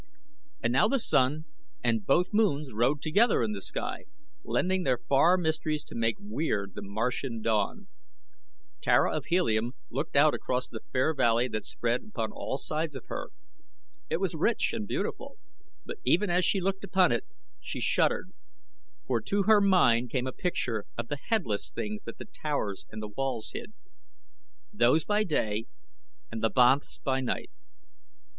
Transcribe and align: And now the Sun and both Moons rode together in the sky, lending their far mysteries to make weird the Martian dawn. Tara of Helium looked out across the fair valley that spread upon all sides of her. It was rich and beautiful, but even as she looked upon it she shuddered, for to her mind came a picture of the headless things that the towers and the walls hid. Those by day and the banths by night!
And 0.63 0.73
now 0.73 0.87
the 0.87 0.97
Sun 0.97 1.45
and 1.83 2.03
both 2.07 2.33
Moons 2.33 2.73
rode 2.73 3.03
together 3.03 3.43
in 3.43 3.51
the 3.51 3.61
sky, 3.61 4.05
lending 4.43 4.81
their 4.81 4.97
far 4.97 5.37
mysteries 5.37 5.83
to 5.83 5.93
make 5.95 6.15
weird 6.17 6.73
the 6.73 6.81
Martian 6.81 7.39
dawn. 7.39 7.87
Tara 8.81 9.15
of 9.15 9.25
Helium 9.25 9.73
looked 9.91 10.15
out 10.15 10.33
across 10.33 10.67
the 10.67 10.79
fair 10.91 11.13
valley 11.13 11.47
that 11.49 11.65
spread 11.65 12.01
upon 12.03 12.31
all 12.31 12.57
sides 12.57 12.95
of 12.95 13.05
her. 13.09 13.29
It 14.09 14.17
was 14.19 14.33
rich 14.33 14.73
and 14.73 14.87
beautiful, 14.87 15.37
but 15.85 15.97
even 16.03 16.31
as 16.31 16.43
she 16.45 16.59
looked 16.59 16.83
upon 16.83 17.11
it 17.11 17.23
she 17.59 17.79
shuddered, 17.79 18.31
for 19.05 19.21
to 19.21 19.43
her 19.43 19.61
mind 19.61 20.09
came 20.09 20.25
a 20.25 20.31
picture 20.33 20.85
of 20.97 21.09
the 21.09 21.19
headless 21.27 21.69
things 21.69 22.01
that 22.05 22.17
the 22.17 22.25
towers 22.25 22.87
and 22.89 23.03
the 23.03 23.07
walls 23.15 23.51
hid. 23.53 23.73
Those 24.73 25.05
by 25.05 25.23
day 25.25 25.67
and 26.31 26.41
the 26.43 26.49
banths 26.49 26.97
by 26.97 27.19
night! 27.21 27.51